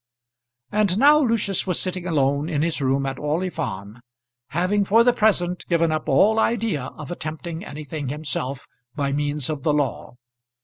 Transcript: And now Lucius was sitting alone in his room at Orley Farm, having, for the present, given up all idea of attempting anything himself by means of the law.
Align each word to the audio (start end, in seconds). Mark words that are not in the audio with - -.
And 0.71 0.97
now 0.97 1.19
Lucius 1.19 1.67
was 1.67 1.79
sitting 1.79 2.07
alone 2.07 2.49
in 2.49 2.63
his 2.63 2.81
room 2.81 3.05
at 3.05 3.19
Orley 3.19 3.51
Farm, 3.51 4.01
having, 4.47 4.83
for 4.83 5.03
the 5.03 5.13
present, 5.13 5.63
given 5.69 5.91
up 5.91 6.09
all 6.09 6.39
idea 6.39 6.85
of 6.97 7.11
attempting 7.11 7.63
anything 7.63 8.07
himself 8.09 8.65
by 8.95 9.11
means 9.11 9.47
of 9.47 9.61
the 9.61 9.73
law. 9.73 10.15